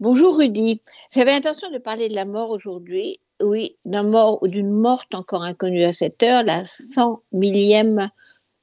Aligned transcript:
Bonjour 0.00 0.38
Rudy. 0.38 0.80
J'avais 1.12 1.32
l'intention 1.32 1.72
de 1.72 1.78
parler 1.78 2.08
de 2.08 2.14
la 2.14 2.24
mort 2.24 2.50
aujourd'hui. 2.50 3.18
Oui, 3.42 3.76
d'un 3.84 4.04
mort 4.04 4.40
ou 4.44 4.46
d'une 4.46 4.70
morte 4.70 5.12
encore 5.12 5.42
inconnue 5.42 5.82
à 5.82 5.92
cette 5.92 6.22
heure, 6.22 6.44
la 6.44 6.64
100 6.64 7.20
millième 7.32 8.08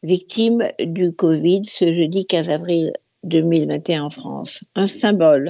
victime 0.02 0.70
du 0.80 1.12
Covid 1.12 1.66
ce 1.66 1.94
jeudi 1.94 2.26
15 2.26 2.48
avril 2.48 2.94
2021 3.24 4.04
en 4.06 4.10
France. 4.10 4.64
Un 4.76 4.88
symbole. 4.88 5.50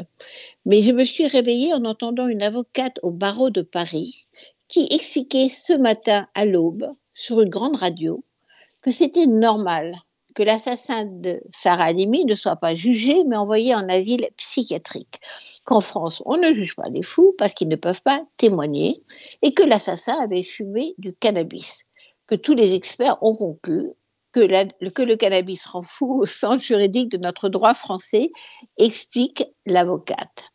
Mais 0.66 0.82
je 0.82 0.92
me 0.92 1.06
suis 1.06 1.28
réveillée 1.28 1.72
en 1.76 1.86
entendant 1.86 2.28
une 2.28 2.42
avocate 2.42 2.98
au 3.04 3.12
barreau 3.12 3.52
de 3.52 3.62
Paris 3.62 4.26
qui 4.68 4.88
expliquait 4.90 5.50
ce 5.50 5.74
matin 5.74 6.26
à 6.34 6.46
l'aube, 6.46 6.88
sur 7.14 7.42
une 7.42 7.50
grande 7.50 7.76
radio, 7.76 8.24
que 8.82 8.90
c'était 8.90 9.28
normal 9.28 10.02
que 10.36 10.44
l'assassin 10.44 11.06
de 11.06 11.42
Sarah 11.52 11.86
Halimi 11.86 12.26
ne 12.26 12.36
soit 12.36 12.58
pas 12.58 12.76
jugé 12.76 13.24
mais 13.24 13.38
envoyé 13.38 13.74
en 13.74 13.88
asile 13.90 14.30
psychiatrique. 14.38 15.20
Qu'en 15.64 15.82
France, 15.82 16.22
on 16.26 16.38
ne 16.38 16.54
juge 16.54 16.76
pas 16.76 16.90
les 16.90 17.02
fous 17.02 17.34
parce 17.38 17.54
qu'ils 17.54 17.70
ne 17.70 17.76
peuvent 17.76 18.04
pas 18.04 18.24
témoigner 18.38 19.02
et 19.42 19.54
que 19.54 19.64
l'assassin 19.64 20.22
avait 20.22 20.44
fumé 20.44 20.94
du 21.00 21.16
cannabis. 21.16 21.80
Que 22.28 22.36
tous 22.36 22.54
les 22.54 22.76
experts 22.76 23.18
ont 23.24 23.34
conclu 23.34 23.94
que, 24.32 24.90
que 24.90 25.02
le 25.02 25.16
cannabis 25.16 25.66
rend 25.66 25.82
fou 25.82 26.22
au 26.22 26.26
sens 26.26 26.62
juridique 26.62 27.10
de 27.10 27.18
notre 27.18 27.48
droit 27.48 27.74
français, 27.74 28.32
explique 28.78 29.46
l'avocate. 29.66 30.50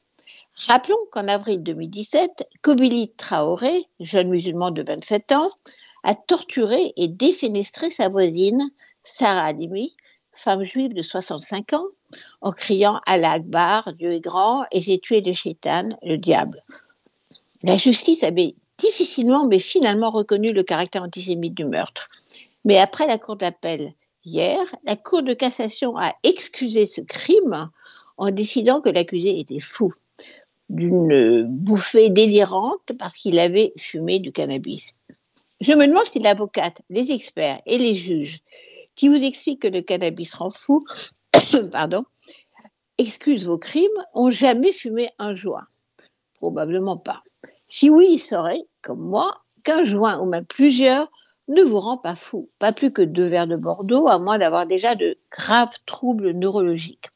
Rappelons 0.67 0.99
qu'en 1.11 1.27
avril 1.27 1.63
2017, 1.63 2.47
Kobili 2.61 3.15
Traoré, 3.17 3.87
jeune 3.99 4.29
musulman 4.29 4.71
de 4.71 4.83
27 4.83 5.33
ans, 5.33 5.51
a 6.03 6.15
torturé 6.15 6.93
et 6.97 7.09
défenestré 7.09 7.91
sa 7.91 8.09
voisine, 8.09 8.71
Sarah 9.03 9.45
Adimi, 9.45 9.97
femme 10.33 10.65
juive 10.65 10.95
de 10.95 11.03
65 11.03 11.73
ans, 11.75 11.87
en 12.41 12.53
criant 12.53 13.01
Allah 13.07 13.33
Akbar, 13.33 13.93
Dieu 13.95 14.13
est 14.13 14.21
grand, 14.21 14.65
et 14.73 14.81
j'ai 14.81 14.99
tué 14.99 15.21
le 15.21 15.33
chétan, 15.33 15.91
le 16.03 16.17
diable. 16.17 16.65
La 17.63 17.77
justice 17.77 18.23
avait 18.23 18.55
difficilement 18.79 19.47
mais 19.47 19.59
finalement 19.59 20.11
reconnu 20.11 20.53
le 20.53 20.63
caractère 20.63 21.03
antisémite 21.03 21.55
du 21.55 21.67
meurtre. 21.67 22.07
Mais 22.65 22.79
après 22.79 23.07
la 23.07 23.19
cour 23.19 23.37
d'appel 23.37 23.95
hier, 24.25 24.59
la 24.85 24.97
cour 24.97 25.23
de 25.23 25.35
cassation 25.35 25.97
a 25.97 26.15
excusé 26.23 26.87
ce 26.87 27.01
crime 27.01 27.71
en 28.17 28.31
décidant 28.31 28.81
que 28.81 28.91
l'accusé 28.91 29.39
était 29.39 29.61
fou 29.61 29.93
d'une 30.69 31.45
bouffée 31.45 32.11
délirante 32.11 32.93
parce 32.99 33.15
qu'il 33.15 33.39
avait 33.39 33.73
fumé 33.77 34.21
du 34.21 34.31
cannabis. 34.31 34.93
Je 35.61 35.73
me 35.73 35.87
demande 35.87 36.05
si 36.05 36.19
l'avocate, 36.19 36.81
les 36.89 37.13
experts 37.13 37.61
et 37.67 37.77
les 37.77 37.95
juges 37.95 38.41
qui 38.95 39.09
vous 39.09 39.23
expliquent 39.23 39.63
que 39.63 39.69
le 39.69 39.83
cannabis 39.83 40.35
rend 40.35 40.51
fou, 40.51 40.83
pardon, 41.73 42.05
excuse 42.97 43.47
vos 43.47 43.59
crimes, 43.59 43.87
ont 44.15 44.31
jamais 44.31 44.73
fumé 44.73 45.11
un 45.19 45.35
joint. 45.35 45.67
Probablement 46.35 46.97
pas. 46.97 47.17
Si 47.69 47.91
oui, 47.91 48.09
ils 48.13 48.19
sauraient, 48.19 48.65
comme 48.83 49.01
moi, 49.01 49.43
qu'un 49.63 49.85
joint 49.85 50.19
ou 50.21 50.27
même 50.27 50.47
plusieurs 50.47 51.11
ne 51.49 51.63
vous 51.63 51.81
rend 51.81 51.99
pas 51.99 52.15
fou, 52.15 52.49
pas 52.59 52.73
plus 52.73 52.93
que 52.93 53.03
deux 53.03 53.27
verres 53.27 53.47
de 53.47 53.57
Bordeaux, 53.57 54.09
à 54.09 54.19
moins 54.19 54.39
d'avoir 54.39 54.67
déjà 54.67 54.95
de 54.95 55.19
graves 55.31 55.77
troubles 55.85 56.33
neurologiques. 56.33 57.11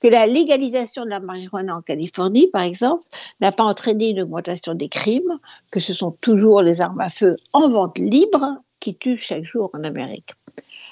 Que 0.00 0.08
la 0.08 0.26
légalisation 0.26 1.04
de 1.04 1.10
la 1.10 1.18
marijuana 1.18 1.76
en 1.76 1.82
Californie, 1.82 2.46
par 2.46 2.62
exemple, 2.62 3.04
n'a 3.40 3.50
pas 3.50 3.64
entraîné 3.64 4.10
une 4.10 4.22
augmentation 4.22 4.74
des 4.74 4.88
crimes, 4.88 5.38
que 5.70 5.80
ce 5.80 5.92
sont 5.92 6.12
toujours 6.20 6.62
les 6.62 6.80
armes 6.80 7.00
à 7.00 7.08
feu 7.08 7.36
en 7.52 7.68
vente 7.68 7.98
libre 7.98 8.58
qui 8.78 8.94
tuent 8.94 9.18
chaque 9.18 9.44
jour 9.44 9.70
en 9.72 9.82
Amérique. 9.82 10.34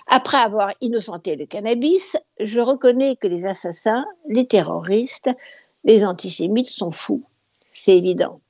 Après 0.08 0.38
avoir 0.38 0.72
innocenté 0.80 1.36
le 1.36 1.46
cannabis, 1.46 2.16
je 2.40 2.60
reconnais 2.60 3.16
que 3.16 3.28
les 3.28 3.46
assassins, 3.46 4.04
les 4.28 4.46
terroristes, 4.46 5.30
les 5.84 6.04
antisémites 6.04 6.68
sont 6.68 6.91
fous. 6.91 7.24
C'est 7.72 7.96
évident. 7.96 8.41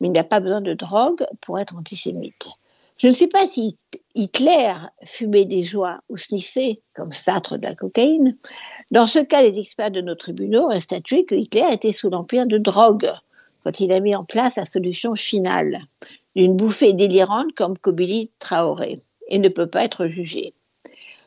Mais 0.00 0.08
il 0.08 0.12
n'y 0.12 0.18
a 0.18 0.24
pas 0.24 0.40
besoin 0.40 0.60
de 0.60 0.74
drogue 0.74 1.24
pour 1.40 1.58
être 1.58 1.76
antisémite. 1.76 2.46
Je 2.96 3.08
ne 3.08 3.12
sais 3.12 3.26
pas 3.26 3.46
si 3.46 3.76
Hitler 4.14 4.72
fumait 5.04 5.44
des 5.44 5.64
joies 5.64 5.98
ou 6.08 6.16
sniffait, 6.16 6.76
comme 6.94 7.10
Sartre 7.10 7.58
de 7.58 7.66
la 7.66 7.74
cocaïne. 7.74 8.36
Dans 8.92 9.06
ce 9.06 9.18
cas, 9.18 9.42
les 9.42 9.58
experts 9.58 9.90
de 9.90 10.00
nos 10.00 10.14
tribunaux 10.14 10.70
ont 10.70 10.80
statué 10.80 11.24
que 11.24 11.34
Hitler 11.34 11.66
était 11.72 11.92
sous 11.92 12.08
l'empire 12.08 12.46
de 12.46 12.58
drogue 12.58 13.10
quand 13.64 13.80
il 13.80 13.92
a 13.92 14.00
mis 14.00 14.14
en 14.14 14.24
place 14.24 14.56
la 14.56 14.64
solution 14.64 15.16
finale, 15.16 15.80
d'une 16.36 16.54
bouffée 16.54 16.92
délirante 16.92 17.54
comme 17.56 17.78
Kobili 17.78 18.30
Traoré, 18.38 19.00
et 19.28 19.38
ne 19.38 19.48
peut 19.48 19.66
pas 19.66 19.84
être 19.84 20.06
jugé. 20.06 20.52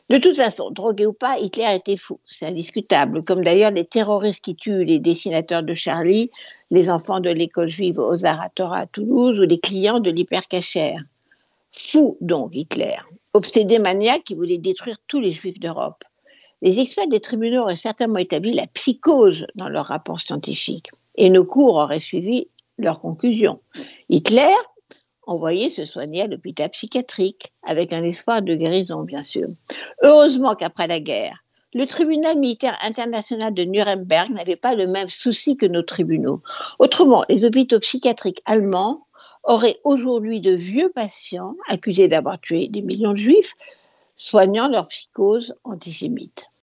De 0.08 0.16
toute 0.16 0.36
façon, 0.36 0.70
drogué 0.70 1.04
ou 1.04 1.12
pas, 1.12 1.38
Hitler 1.38 1.74
était 1.74 1.98
fou, 1.98 2.18
c'est 2.26 2.46
indiscutable, 2.46 3.24
comme 3.24 3.44
d'ailleurs 3.44 3.72
les 3.72 3.84
terroristes 3.84 4.42
qui 4.42 4.56
tuent 4.56 4.84
les 4.84 5.00
dessinateurs 5.00 5.62
de 5.62 5.74
Charlie, 5.74 6.30
les 6.70 6.88
enfants 6.88 7.20
de 7.20 7.28
l'école 7.28 7.68
juive 7.68 7.98
aux 7.98 8.24
Aratora 8.24 8.78
à 8.78 8.86
Toulouse 8.86 9.38
ou 9.38 9.42
les 9.42 9.60
clients 9.60 10.00
de 10.00 10.10
l'hypercachère. 10.10 11.02
Fou 11.80 12.18
donc 12.20 12.56
Hitler, 12.56 12.96
obsédé 13.34 13.78
maniaque 13.78 14.24
qui 14.24 14.34
voulait 14.34 14.58
détruire 14.58 14.96
tous 15.06 15.20
les 15.20 15.30
juifs 15.30 15.60
d'Europe. 15.60 16.02
Les 16.60 16.80
experts 16.80 17.06
des 17.06 17.20
tribunaux 17.20 17.62
auraient 17.62 17.76
certainement 17.76 18.18
établi 18.18 18.52
la 18.52 18.66
psychose 18.66 19.46
dans 19.54 19.68
leur 19.68 19.86
rapport 19.86 20.18
scientifique, 20.18 20.90
et 21.14 21.30
nos 21.30 21.44
cours 21.44 21.76
auraient 21.76 22.00
suivi 22.00 22.48
leurs 22.78 22.98
conclusions. 22.98 23.60
Hitler 24.08 24.52
envoyé 25.28 25.70
se 25.70 25.84
soigner 25.84 26.22
à 26.22 26.26
l'hôpital 26.26 26.68
psychiatrique, 26.70 27.52
avec 27.62 27.92
un 27.92 28.02
espoir 28.02 28.42
de 28.42 28.56
guérison, 28.56 29.02
bien 29.04 29.22
sûr. 29.22 29.46
Heureusement 30.02 30.56
qu'après 30.56 30.88
la 30.88 30.98
guerre, 30.98 31.44
le 31.74 31.86
tribunal 31.86 32.38
militaire 32.38 32.76
international 32.82 33.54
de 33.54 33.62
Nuremberg 33.62 34.30
n'avait 34.30 34.56
pas 34.56 34.74
le 34.74 34.88
même 34.88 35.10
souci 35.10 35.56
que 35.56 35.66
nos 35.66 35.82
tribunaux. 35.82 36.42
Autrement, 36.80 37.24
les 37.28 37.44
hôpitaux 37.44 37.78
psychiatriques 37.78 38.42
allemands 38.46 39.06
auraient 39.44 39.78
aujourd'hui 39.84 40.40
de 40.40 40.52
vieux 40.52 40.90
patients 40.90 41.56
accusés 41.68 42.08
d'avoir 42.08 42.40
tué 42.40 42.68
des 42.68 42.82
millions 42.82 43.12
de 43.12 43.18
juifs, 43.18 43.54
soignant 44.16 44.68
leur 44.68 44.88
psychose 44.88 45.54
antisémite. 45.64 46.48